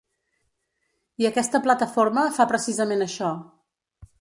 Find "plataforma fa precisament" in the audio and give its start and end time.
1.67-3.07